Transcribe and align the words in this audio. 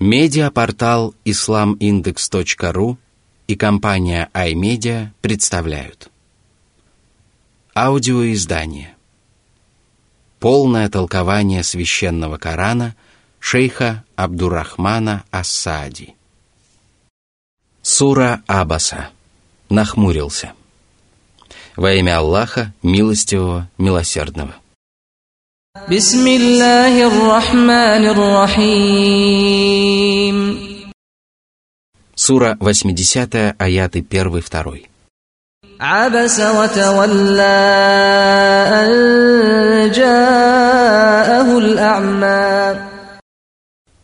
Медиапортал 0.00 1.14
islamindex.ru 1.26 2.96
и 3.46 3.54
компания 3.54 4.30
iMedia 4.32 5.10
представляют. 5.20 6.10
Аудиоиздание. 7.74 8.96
Полное 10.38 10.88
толкование 10.88 11.62
священного 11.62 12.38
Корана 12.38 12.96
шейха 13.40 14.02
Абдурахмана 14.16 15.24
Ассади. 15.30 16.14
Сура 17.82 18.42
Абаса 18.46 19.10
Нахмурился. 19.68 20.54
Во 21.76 21.92
имя 21.92 22.20
Аллаха, 22.20 22.72
милостивого, 22.82 23.68
милосердного– 23.76 24.54
بسم 25.91 26.27
الله 26.27 27.07
الرحمن 27.07 28.03
الرحيم 28.15 29.55
Сура 32.15 32.57
80, 32.59 33.55
аяты 33.59 34.01
1-2. 34.01 34.87
عبس 35.79 36.39
وتولى 36.39 37.43
أن 38.81 39.91
جاءه 39.91 41.57
الأعمى 41.57 42.75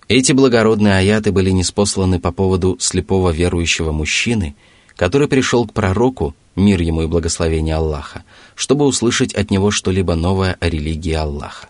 Эти 0.07 0.33
благородные 0.33 0.93
аяты 0.97 1.31
были 1.31 1.49
неспосланы 1.51 2.19
по 2.19 2.31
поводу 2.33 2.77
слепого 2.79 3.31
верующего 3.31 3.91
мужчины, 3.93 4.55
который 4.97 5.27
пришел 5.29 5.65
к 5.65 5.71
пророку, 5.73 6.35
мир 6.56 6.80
ему 6.80 7.02
и 7.02 7.06
благословение 7.06 7.76
Аллаха, 7.76 8.24
чтобы 8.54 8.86
услышать 8.86 9.34
от 9.34 9.50
него 9.50 9.70
что-либо 9.70 10.14
новое 10.14 10.56
о 10.58 10.68
религии 10.68 11.12
Аллаха. 11.12 11.68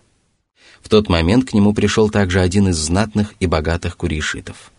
В 0.80 0.88
тот 0.88 1.08
момент 1.08 1.50
к 1.50 1.52
нему 1.52 1.74
пришел 1.74 2.08
также 2.10 2.40
один 2.40 2.68
из 2.68 2.76
знатных 2.76 3.34
и 3.40 3.46
богатых 3.46 3.96
курейшитов. 3.96 4.70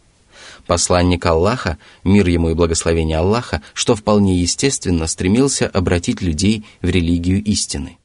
Посланник 0.65 1.25
Аллаха, 1.25 1.77
мир 2.03 2.27
ему 2.27 2.49
и 2.49 2.53
благословение 2.53 3.17
Аллаха, 3.17 3.61
что 3.73 3.95
вполне 3.95 4.39
естественно 4.39 5.07
стремился 5.07 5.67
обратить 5.67 6.21
людей 6.21 6.65
в 6.81 6.89
религию 6.89 7.43
истины. 7.43 7.97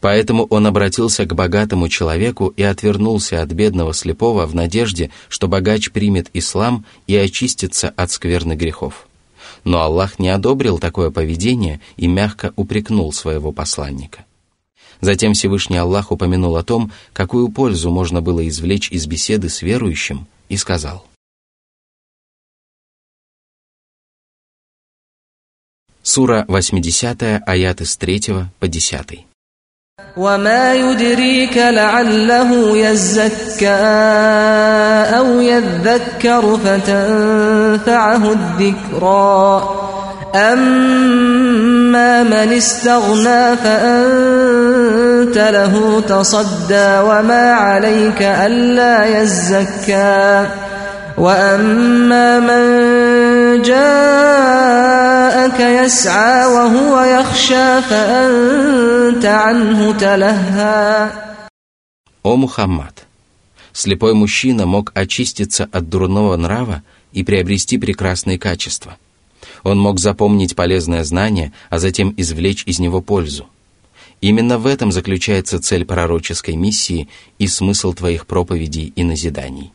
Поэтому 0.00 0.44
он 0.44 0.66
обратился 0.66 1.26
к 1.26 1.34
богатому 1.34 1.88
человеку 1.88 2.48
и 2.56 2.62
отвернулся 2.62 3.42
от 3.42 3.52
бедного 3.52 3.92
слепого 3.92 4.46
в 4.46 4.54
надежде, 4.54 5.10
что 5.28 5.46
богач 5.46 5.90
примет 5.90 6.30
ислам 6.32 6.86
и 7.06 7.16
очистится 7.16 7.90
от 7.90 8.10
скверных 8.10 8.58
грехов. 8.58 9.06
Но 9.64 9.80
Аллах 9.82 10.18
не 10.18 10.28
одобрил 10.28 10.78
такое 10.78 11.10
поведение 11.10 11.80
и 11.96 12.06
мягко 12.06 12.52
упрекнул 12.56 13.12
своего 13.12 13.52
посланника. 13.52 14.24
Затем 15.00 15.32
Всевышний 15.32 15.76
Аллах 15.76 16.12
упомянул 16.12 16.56
о 16.56 16.62
том, 16.62 16.92
какую 17.12 17.48
пользу 17.48 17.90
можно 17.90 18.20
было 18.20 18.46
извлечь 18.46 18.90
из 18.90 19.06
беседы 19.06 19.48
с 19.48 19.62
верующим, 19.62 20.26
и 20.48 20.56
сказал. 20.56 21.06
Сура 26.02 26.44
80, 26.48 27.42
аяты 27.46 27.84
с 27.84 27.96
3 27.96 28.48
по 28.58 28.68
10. 28.68 29.29
وما 30.16 30.74
يدريك 30.74 31.56
لعله 31.56 32.76
يزكى 32.76 33.68
أو 35.18 35.40
يذكر 35.40 36.58
فتنفعه 36.64 38.32
الذكرى 38.32 39.68
أما 40.34 42.22
من 42.22 42.52
استغنى 42.52 43.56
فأنت 43.56 45.38
له 45.38 46.02
تصدى 46.08 46.98
وما 47.00 47.52
عليك 47.52 48.22
ألا 48.22 49.20
يزكى 49.20 50.46
وأما 51.17 52.39
من 52.39 52.63
جاءك 53.61 55.59
يسعى 55.59 56.45
وهو 56.45 57.01
يخشى 57.01 57.81
فأنت 57.81 59.25
عنه 59.25 59.91
تلهى 59.97 61.11
О 62.23 62.35
Мухаммад! 62.35 63.05
Слепой 63.71 64.13
мужчина 64.13 64.65
мог 64.65 64.91
очиститься 64.95 65.69
от 65.71 65.89
дурного 65.89 66.35
нрава 66.37 66.81
и 67.11 67.23
приобрести 67.23 67.77
прекрасные 67.77 68.39
качества. 68.39 68.97
Он 69.63 69.79
мог 69.79 69.99
запомнить 69.99 70.55
полезное 70.55 71.03
знание, 71.03 71.51
а 71.69 71.77
затем 71.77 72.13
извлечь 72.17 72.63
из 72.65 72.79
него 72.79 73.01
пользу. 73.01 73.47
Именно 74.21 74.57
в 74.57 74.65
этом 74.65 74.91
заключается 74.91 75.61
цель 75.61 75.85
пророческой 75.85 76.55
миссии 76.55 77.09
и 77.37 77.47
смысл 77.47 77.93
твоих 77.93 78.25
проповедей 78.25 78.93
и 78.95 79.03
назиданий. 79.03 79.71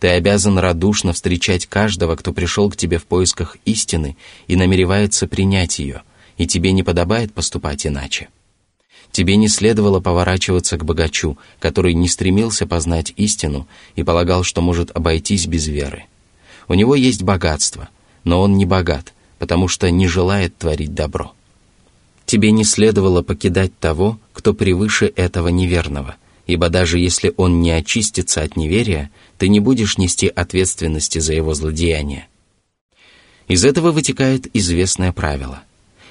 Ты 0.00 0.08
обязан 0.08 0.58
радушно 0.58 1.12
встречать 1.12 1.66
каждого, 1.66 2.14
кто 2.14 2.32
пришел 2.32 2.70
к 2.70 2.76
тебе 2.76 2.98
в 2.98 3.06
поисках 3.06 3.56
истины 3.64 4.16
и 4.46 4.54
намеревается 4.54 5.26
принять 5.26 5.80
ее, 5.80 6.02
и 6.36 6.46
тебе 6.46 6.72
не 6.72 6.84
подобает 6.84 7.32
поступать 7.32 7.86
иначе. 7.86 8.28
Тебе 9.10 9.36
не 9.36 9.48
следовало 9.48 10.00
поворачиваться 10.00 10.76
к 10.76 10.84
богачу, 10.84 11.36
который 11.58 11.94
не 11.94 12.08
стремился 12.08 12.66
познать 12.66 13.12
истину 13.16 13.66
и 13.96 14.04
полагал, 14.04 14.44
что 14.44 14.60
может 14.60 14.94
обойтись 14.94 15.46
без 15.46 15.66
веры. 15.66 16.04
У 16.68 16.74
него 16.74 16.94
есть 16.94 17.22
богатство, 17.22 17.88
но 18.22 18.42
он 18.42 18.56
не 18.56 18.66
богат, 18.66 19.14
потому 19.38 19.66
что 19.66 19.90
не 19.90 20.06
желает 20.06 20.56
творить 20.56 20.94
добро. 20.94 21.32
Тебе 22.26 22.52
не 22.52 22.64
следовало 22.64 23.22
покидать 23.22 23.76
того, 23.78 24.20
кто 24.34 24.54
превыше 24.54 25.12
этого 25.16 25.48
неверного– 25.48 26.14
ибо 26.48 26.70
даже 26.70 26.98
если 26.98 27.32
он 27.36 27.60
не 27.60 27.70
очистится 27.70 28.42
от 28.42 28.56
неверия, 28.56 29.10
ты 29.36 29.48
не 29.48 29.60
будешь 29.60 29.98
нести 29.98 30.26
ответственности 30.26 31.18
за 31.18 31.34
его 31.34 31.54
злодеяния. 31.54 32.26
Из 33.46 33.64
этого 33.64 33.92
вытекает 33.92 34.48
известное 34.56 35.12
правило. 35.12 35.62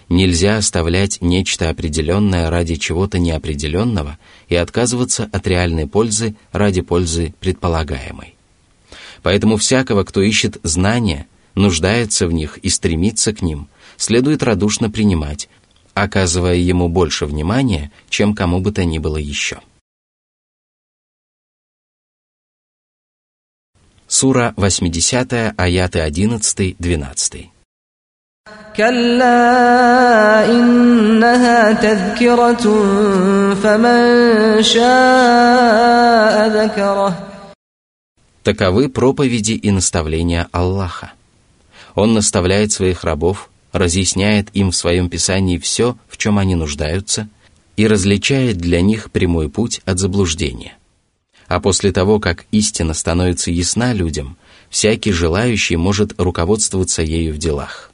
Нельзя 0.10 0.58
оставлять 0.58 1.18
нечто 1.22 1.70
определенное 1.70 2.50
ради 2.50 2.76
чего-то 2.76 3.20
неопределенного 3.20 4.18
и 4.48 4.56
отказываться 4.56 5.28
от 5.34 5.46
реальной 5.48 5.88
пользы 5.88 6.36
ради 6.52 6.82
пользы 6.82 7.34
предполагаемой. 7.40 8.36
Поэтому 9.24 9.58
всякого, 9.58 10.04
кто 10.04 10.22
ищет 10.22 10.60
знания, 10.64 11.26
нуждается 11.56 12.28
в 12.28 12.32
них 12.32 12.60
и 12.60 12.70
стремится 12.70 13.34
к 13.34 13.42
ним, 13.42 13.68
следует 13.98 14.44
радушно 14.44 14.92
принимать, 14.92 15.50
оказывая 15.96 16.56
ему 16.56 16.90
больше 16.90 17.26
внимания, 17.26 17.92
чем 18.10 18.36
кому 18.36 18.62
бы 18.62 18.72
то 18.72 18.86
ни 18.86 19.00
было 19.00 19.18
еще. 19.18 19.60
Сура 24.07 24.53
80, 24.57 25.55
аяты 25.57 26.01
11-12. 26.01 27.53
كلا 28.77 30.47
إنها 30.49 31.73
تذكرة 31.73 32.65
فمن 33.55 34.63
شاء 34.63 36.49
ذكره 36.49 37.29
Таковы 38.45 38.89
проповеди 38.89 39.53
и 39.53 39.71
наставления 39.71 40.49
Аллаха. 40.51 41.13
Он 41.95 42.13
наставляет 42.13 42.73
своих 42.73 43.05
рабов, 43.05 43.51
разъясняет 43.71 44.49
им 44.53 44.73
в 44.73 44.77
своем 44.77 45.09
писании 45.09 45.59
все, 45.59 45.97
в 46.09 46.17
чем 46.17 46.39
они 46.39 46.57
нуждаются, 46.57 47.29
и 47.77 47.87
различает 47.87 48.57
для 48.57 48.81
них 48.81 49.13
прямой 49.13 49.49
путь 49.49 49.81
от 49.85 50.01
заблуждения – 50.01 50.83
а 51.48 51.60
после 51.60 51.92
того, 51.92 52.20
как 52.20 52.46
истина 52.52 52.94
становится 52.94 53.52
ясна 53.52 53.94
людям, 53.94 54.38
всякий 54.70 55.12
желающий 55.12 55.78
может 55.78 56.20
руководствоваться 56.20 57.02
ею 57.02 57.34
в 57.34 57.38
делах. 57.38 57.92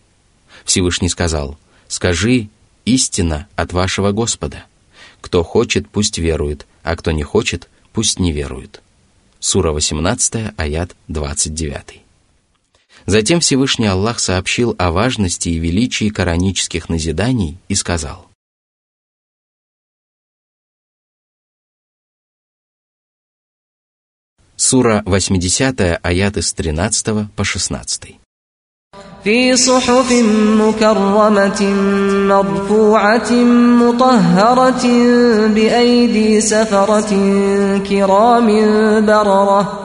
Всевышний 0.66 1.10
сказал, 1.10 1.58
«Скажи, 1.88 2.50
истина 2.86 3.48
от 3.56 3.74
вашего 3.74 4.12
Господа. 4.12 4.66
Кто 5.22 5.44
хочет, 5.44 5.88
пусть 5.88 6.18
верует, 6.18 6.66
а 6.84 6.96
кто 6.96 7.12
не 7.12 7.24
хочет, 7.24 7.70
пусть 7.92 8.20
не 8.20 8.32
верует». 8.32 8.82
Сура 9.40 9.72
18, 9.72 10.54
аят 10.58 10.96
29. 11.10 12.02
Затем 13.06 13.42
Всевышний 13.42 13.88
Аллах 13.88 14.20
сообщил 14.20 14.76
о 14.78 14.92
важности 14.92 15.50
и 15.50 15.60
величии 15.60 16.10
коранических 16.10 16.88
назиданий 16.90 17.58
и 17.68 17.76
сказал– 17.76 18.28
Сура 24.61 25.05
80, 25.07 26.01
аяты 26.03 26.43
с 26.43 26.53
13 26.53 27.31
по 27.37 27.45
16. 27.45 28.19
في 29.25 29.57
صحف 29.57 30.13
مكرمة 30.63 31.61
مرفوعة 32.29 33.33
مطهرة 33.83 34.85
بأيدي 35.47 36.41
سفرة 36.41 37.11
كرام 37.79 38.47
بررة 39.07 39.85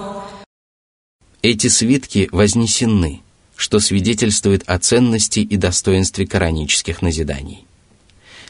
Эти 1.44 1.68
свитки 1.68 2.30
вознесены, 2.32 3.22
что 3.56 3.80
свидетельствует 3.80 4.64
о 4.66 4.80
ценности 4.80 5.42
и 5.42 5.56
достоинстве 5.56 6.26
коранических 6.26 7.02
назиданий. 7.04 7.68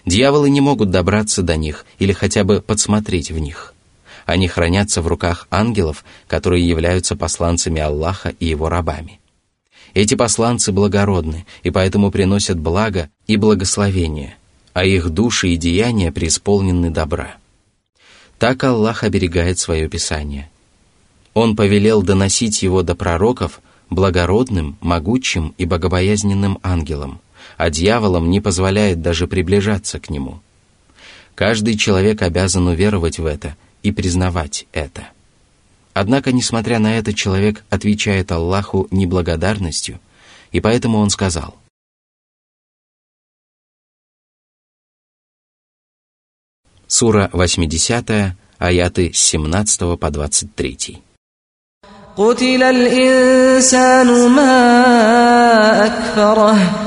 Дьяволы 0.06 0.50
не 0.50 0.62
могут 0.62 0.90
добраться 0.90 1.42
до 1.44 1.58
них 1.58 1.86
или 2.00 2.14
хотя 2.14 2.44
бы 2.46 2.62
подсмотреть 2.62 3.30
в 3.32 3.40
них –– 3.40 3.77
они 4.29 4.47
хранятся 4.47 5.01
в 5.01 5.07
руках 5.07 5.49
ангелов, 5.51 6.05
которые 6.27 6.69
являются 6.69 7.17
посланцами 7.17 7.81
Аллаха 7.81 8.29
и 8.39 8.45
его 8.45 8.69
рабами. 8.69 9.21
Эти 9.95 10.17
посланцы 10.17 10.71
благородны 10.71 11.47
и 11.63 11.71
поэтому 11.71 12.11
приносят 12.11 12.59
благо 12.59 13.09
и 13.27 13.39
благословение, 13.39 14.37
а 14.75 14.85
их 14.85 15.09
души 15.09 15.49
и 15.49 15.57
деяния 15.57 16.13
преисполнены 16.13 16.91
добра. 16.91 17.39
Так 18.39 18.63
Аллах 18.65 19.03
оберегает 19.03 19.59
свое 19.59 19.89
Писание. 19.89 20.51
Он 21.33 21.57
повелел 21.57 22.03
доносить 22.03 22.63
его 22.63 22.83
до 22.83 22.95
пророков 22.95 23.63
благородным, 23.89 24.77
могучим 24.83 25.55
и 25.57 25.65
богобоязненным 25.65 26.59
ангелам, 26.63 27.23
а 27.57 27.71
дьяволам 27.71 28.29
не 28.29 28.43
позволяет 28.43 29.01
даже 29.01 29.27
приближаться 29.27 29.99
к 29.99 30.11
нему. 30.11 30.43
Каждый 31.35 31.79
человек 31.79 32.21
обязан 32.21 32.67
уверовать 32.67 33.19
в 33.19 33.25
это 33.25 33.57
и 33.82 33.92
признавать 33.92 34.66
это. 34.72 35.10
Однако, 35.94 36.32
несмотря 36.32 36.80
на 36.80 36.98
это, 36.98 37.14
человек 37.14 37.64
отвечает 37.70 38.32
Аллаху 38.32 38.88
неблагодарностью, 38.92 40.00
и 40.52 40.60
поэтому 40.60 41.00
он 41.00 41.10
сказал – 41.10 41.64
Сура 46.96 47.28
80, 47.34 48.36
аяты 48.60 49.12
с 49.14 49.20
17 49.20 50.00
по 50.00 50.12
23. 50.12 51.02
قتل 52.18 52.64
الإنسان 52.64 54.30
ما 54.30 54.56
أكفره 55.86 56.87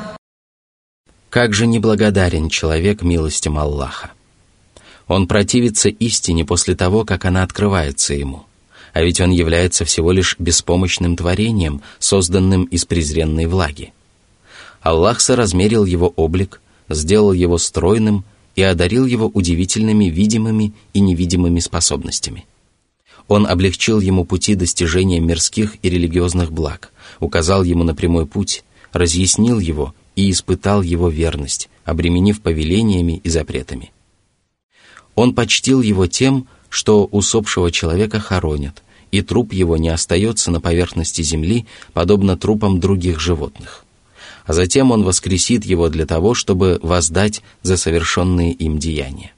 Как 1.31 1.53
же 1.53 1.65
неблагодарен 1.65 2.49
человек 2.49 3.03
милостям 3.03 3.57
Аллаха. 3.57 4.11
Он 5.07 5.27
противится 5.27 5.87
истине 5.87 6.43
после 6.43 6.75
того, 6.75 7.05
как 7.05 7.23
она 7.23 7.43
открывается 7.43 8.13
ему. 8.13 8.43
А 8.91 9.01
ведь 9.01 9.21
он 9.21 9.31
является 9.31 9.85
всего 9.85 10.11
лишь 10.11 10.35
беспомощным 10.39 11.15
творением, 11.15 11.81
созданным 11.99 12.65
из 12.65 12.83
презренной 12.83 13.45
влаги. 13.45 13.93
Аллах 14.81 15.21
соразмерил 15.21 15.85
его 15.85 16.09
облик, 16.17 16.59
сделал 16.89 17.31
его 17.31 17.57
стройным 17.57 18.25
и 18.57 18.61
одарил 18.61 19.05
его 19.05 19.27
удивительными 19.27 20.05
видимыми 20.05 20.73
и 20.93 20.99
невидимыми 20.99 21.61
способностями. 21.61 22.45
Он 23.29 23.47
облегчил 23.47 24.01
ему 24.01 24.25
пути 24.25 24.55
достижения 24.55 25.21
мирских 25.21 25.77
и 25.81 25.89
религиозных 25.89 26.51
благ, 26.51 26.91
указал 27.21 27.63
ему 27.63 27.85
на 27.85 27.95
прямой 27.95 28.25
путь, 28.25 28.65
разъяснил 28.91 29.59
его 29.59 29.95
и 30.15 30.29
испытал 30.31 30.81
его 30.81 31.09
верность, 31.09 31.69
обременив 31.85 32.41
повелениями 32.41 33.21
и 33.23 33.29
запретами. 33.29 33.91
Он 35.15 35.33
почтил 35.33 35.81
его 35.81 36.07
тем, 36.07 36.47
что 36.69 37.05
усопшего 37.05 37.71
человека 37.71 38.19
хоронят, 38.19 38.83
и 39.11 39.21
труп 39.21 39.53
его 39.53 39.77
не 39.77 39.89
остается 39.89 40.51
на 40.51 40.61
поверхности 40.61 41.21
земли, 41.21 41.65
подобно 41.93 42.37
трупам 42.37 42.79
других 42.79 43.19
животных 43.19 43.85
а 44.45 44.53
затем 44.53 44.91
он 44.91 45.03
воскресит 45.03 45.65
его 45.65 45.89
для 45.89 46.05
того, 46.05 46.33
чтобы 46.33 46.79
воздать 46.81 47.41
за 47.61 47.77
совершенные 47.77 48.51
им 48.51 48.79
деяния. 48.79 49.33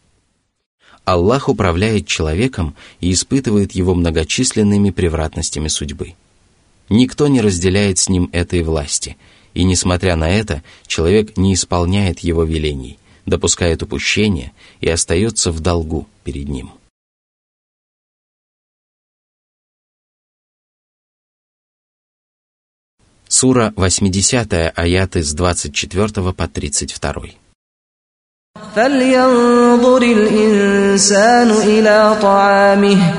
Аллах 1.05 1.49
управляет 1.49 2.07
человеком 2.07 2.75
и 3.01 3.11
испытывает 3.11 3.73
его 3.73 3.93
многочисленными 3.93 4.89
превратностями 4.89 5.67
судьбы. 5.67 6.15
Никто 6.89 7.27
не 7.27 7.41
разделяет 7.41 7.97
с 7.97 8.07
ним 8.07 8.29
этой 8.31 8.63
власти, 8.63 9.17
и, 9.54 9.64
несмотря 9.64 10.16
на 10.16 10.28
это, 10.30 10.62
человек 10.86 11.36
не 11.36 11.54
исполняет 11.54 12.20
его 12.20 12.44
велений, 12.44 12.98
допускает 13.26 13.82
упущения 13.82 14.52
и 14.80 14.88
остается 14.88 15.50
в 15.50 15.60
долгу 15.60 16.06
перед 16.24 16.48
ним. 16.48 16.72
Сура 23.28 23.74
80, 23.76 24.72
аяты 24.74 25.22
с 25.22 25.34
24 25.34 26.32
по 26.32 26.48
32. 26.48 27.34
فلينظر 28.76 30.02
الإنسان 30.02 31.50
إلى 31.50 32.16
طعامه 32.22 33.14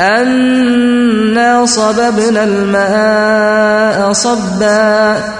أنا 0.00 1.66
صببنا 1.66 2.44
الماء 2.44 4.12
صبا 4.12 5.39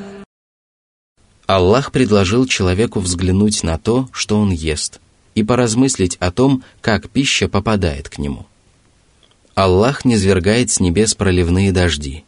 Аллах 1.51 1.91
предложил 1.91 2.47
человеку 2.47 3.01
взглянуть 3.01 3.61
на 3.63 3.77
то, 3.77 4.07
что 4.13 4.39
он 4.39 4.51
ест, 4.51 5.01
и 5.35 5.43
поразмыслить 5.43 6.15
о 6.15 6.31
том, 6.31 6.63
как 6.79 7.09
пища 7.09 7.49
попадает 7.49 8.07
к 8.07 8.19
нему. 8.19 8.45
Аллах 9.53 10.05
низвергает 10.05 10.71
с 10.71 10.79
небес 10.79 11.13
проливные 11.13 11.73
дожди, 11.73 12.23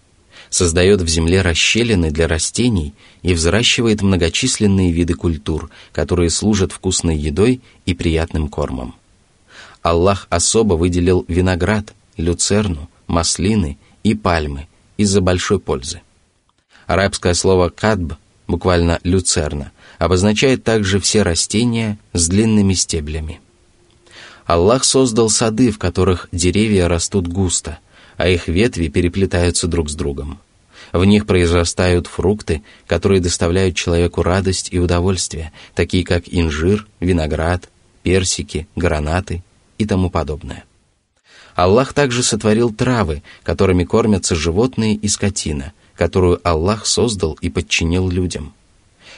создает 0.49 0.99
в 0.99 1.07
земле 1.07 1.41
расщелины 1.41 2.11
для 2.11 2.27
растений 2.27 2.93
и 3.21 3.33
взращивает 3.33 4.01
многочисленные 4.01 4.91
виды 4.91 5.13
культур, 5.13 5.69
которые 5.93 6.29
служат 6.29 6.73
вкусной 6.73 7.15
едой 7.15 7.61
и 7.85 7.93
приятным 7.93 8.49
кормом. 8.49 8.93
Аллах 9.81 10.27
особо 10.31 10.73
выделил 10.73 11.23
виноград, 11.29 11.93
люцерну, 12.17 12.89
маслины 13.07 13.77
и 14.03 14.15
пальмы 14.15 14.67
из-за 14.97 15.21
большой 15.21 15.61
пользы. 15.61 16.01
Арабское 16.87 17.33
слово 17.35 17.69
«кадб», 17.69 18.15
буквально 18.53 18.99
«люцерна», 19.03 19.71
обозначает 19.97 20.63
также 20.63 20.99
все 20.99 21.23
растения 21.23 21.97
с 22.13 22.27
длинными 22.27 22.75
стеблями. 22.75 23.41
Аллах 24.45 24.83
создал 24.83 25.31
сады, 25.31 25.71
в 25.71 25.79
которых 25.79 26.27
деревья 26.31 26.87
растут 26.87 27.27
густо, 27.27 27.79
а 28.15 28.27
их 28.27 28.47
ветви 28.47 28.89
переплетаются 28.89 29.65
друг 29.67 29.89
с 29.89 29.95
другом. 29.95 30.37
В 30.91 31.03
них 31.03 31.25
произрастают 31.25 32.05
фрукты, 32.05 32.61
которые 32.85 33.21
доставляют 33.21 33.75
человеку 33.75 34.21
радость 34.21 34.67
и 34.71 34.77
удовольствие, 34.77 35.51
такие 35.73 36.05
как 36.05 36.25
инжир, 36.27 36.85
виноград, 36.99 37.69
персики, 38.03 38.67
гранаты 38.75 39.43
и 39.79 39.87
тому 39.87 40.11
подобное. 40.11 40.63
Аллах 41.55 41.93
также 41.93 42.21
сотворил 42.21 42.71
травы, 42.71 43.23
которыми 43.41 43.83
кормятся 43.83 44.35
животные 44.35 44.93
и 44.93 45.07
скотина, 45.07 45.73
которую 45.95 46.39
Аллах 46.43 46.85
создал 46.85 47.37
и 47.41 47.49
подчинил 47.49 48.09
людям– 48.09 48.53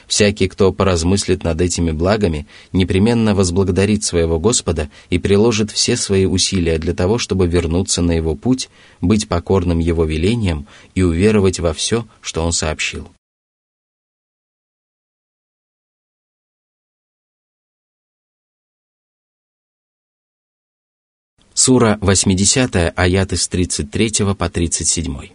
Всякий, 0.08 0.48
кто 0.48 0.72
поразмыслит 0.72 1.44
над 1.44 1.62
этими 1.62 1.92
благами, 1.92 2.48
непременно 2.72 3.34
возблагодарит 3.34 4.04
своего 4.04 4.40
Господа 4.40 4.90
и 5.10 5.18
приложит 5.18 5.72
все 5.72 5.98
свои 5.98 6.26
усилия 6.26 6.78
для 6.78 6.94
того, 6.94 7.18
чтобы 7.18 7.48
вернуться 7.48 8.02
на 8.02 8.12
его 8.12 8.36
путь, 8.36 8.70
быть 9.02 9.28
покорным 9.28 9.80
его 9.80 10.06
велениям 10.06 10.68
и 10.94 11.02
уверовать 11.02 11.60
во 11.60 11.74
все, 11.74 12.08
что 12.22 12.44
он 12.44 12.52
сообщил. 12.52 13.10
Сура 21.54 21.98
80, 22.02 22.94
аяты 22.96 23.38
с 23.38 23.48
33 23.48 24.36
по 24.38 24.50
37. 24.50 25.35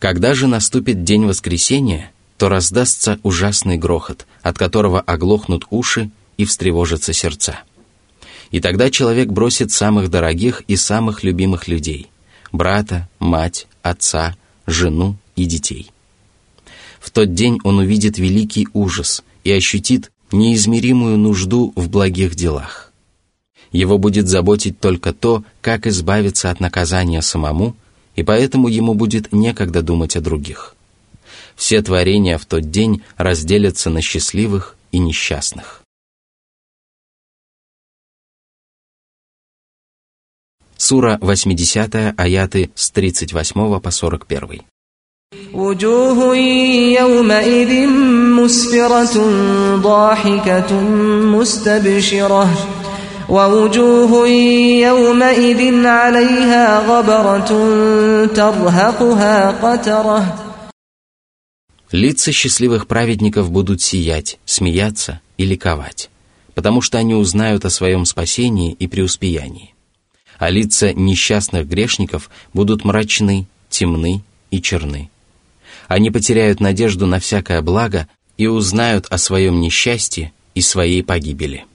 Когда 0.00 0.32
же 0.34 0.46
наступит 0.46 1.04
день 1.04 1.26
воскресения, 1.26 2.10
то 2.38 2.48
раздастся 2.48 3.20
ужасный 3.22 3.76
грохот, 3.76 4.26
от 4.40 4.56
которого 4.56 4.98
оглохнут 4.98 5.66
уши 5.68 6.10
и 6.38 6.46
встревожатся 6.46 7.12
сердца. 7.12 7.60
И 8.50 8.60
тогда 8.60 8.90
человек 8.90 9.28
бросит 9.28 9.70
самых 9.70 10.08
дорогих 10.08 10.62
и 10.66 10.74
самых 10.76 11.22
любимых 11.22 11.68
людей– 11.68 12.10
брата, 12.50 13.10
мать, 13.18 13.66
отца, 13.82 14.36
жену 14.66 15.16
и 15.36 15.44
детей. 15.44 15.90
В 16.98 17.10
тот 17.10 17.34
день 17.34 17.60
он 17.62 17.78
увидит 17.78 18.18
великий 18.18 18.68
ужас 18.72 19.22
и 19.44 19.52
ощутит 19.52 20.10
неизмеримую 20.32 21.18
нужду 21.18 21.74
в 21.76 21.90
благих 21.90 22.34
делах. 22.34 22.90
Его 23.70 23.98
будет 23.98 24.28
заботить 24.28 24.80
только 24.80 25.12
то, 25.12 25.44
как 25.60 25.86
избавиться 25.86 26.50
от 26.50 26.58
наказания 26.58 27.20
самому, 27.20 27.76
и 28.19 28.23
поэтому 28.23 28.67
ему 28.67 28.93
будет 28.93 29.33
некогда 29.33 29.81
думать 29.81 30.15
о 30.15 30.21
других. 30.21 30.75
Все 31.55 31.81
творения 31.81 32.37
в 32.37 32.45
тот 32.45 32.69
день 32.69 33.01
разделятся 33.17 33.89
на 33.89 34.01
счастливых 34.01 34.75
и 34.91 34.99
несчастных. 34.99 35.81
Сура 40.77 41.17
80, 41.21 42.13
аяты 42.17 42.69
с 42.75 42.91
38 42.91 43.79
по 43.79 43.91
41. 43.91 44.61
وجوه 45.53 46.37
يومئذ 46.99 47.87
مسفرة 48.39 49.15
ضاحكة 49.75 50.79
مستبشرة 51.35 52.49
ووجوه 53.29 54.27
يومئذ 54.87 55.85
عليها 55.85 56.79
غبرة 56.79 57.49
ترهقها 58.25 59.51
قترة 59.51 60.45
Лица 61.91 62.31
счастливых 62.33 62.87
праведников 62.87 63.51
будут 63.51 63.81
сиять, 63.81 64.37
смеяться 64.45 65.21
и 65.37 65.45
ликовать, 65.45 66.09
потому 66.53 66.81
что 66.81 66.97
они 66.97 67.13
узнают 67.13 67.63
о 67.63 67.69
своем 67.69 68.05
спасении 68.05 68.73
и 68.73 68.87
преуспеянии. 68.87 69.73
А 70.37 70.49
лица 70.49 70.93
несчастных 70.93 71.67
грешников 71.67 72.29
будут 72.53 72.83
мрачны, 72.83 73.47
темны 73.69 74.23
и 74.51 74.61
черны. 74.61 75.09
Они 75.87 76.11
потеряют 76.11 76.59
надежду 76.59 77.05
на 77.05 77.19
всякое 77.19 77.61
благо 77.61 78.07
и 78.37 78.47
узнают 78.47 79.05
о 79.09 79.17
своем 79.17 79.61
несчастье 79.61 80.33
и 80.53 80.61
своей 80.61 81.03
погибели. 81.03 81.65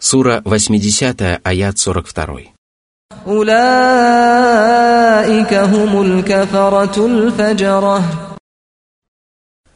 Сура 0.00 0.42
80, 0.44 1.40
аят 1.42 1.76
42. 1.76 2.38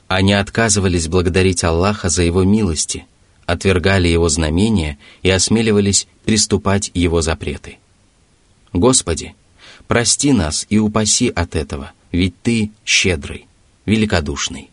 Они 0.06 0.32
отказывались 0.32 1.08
благодарить 1.08 1.64
Аллаха 1.64 2.08
за 2.08 2.22
Его 2.22 2.44
милости, 2.44 3.04
отвергали 3.46 4.06
Его 4.06 4.28
знамения 4.28 4.96
и 5.22 5.30
осмеливались 5.30 6.06
приступать 6.24 6.92
Его 6.94 7.20
запреты. 7.20 7.78
Господи, 8.72 9.34
прости 9.88 10.32
нас 10.32 10.66
и 10.68 10.78
упаси 10.78 11.32
от 11.34 11.56
этого, 11.56 11.90
ведь 12.12 12.40
Ты 12.42 12.70
щедрый, 12.84 13.48
великодушный. 13.86 14.71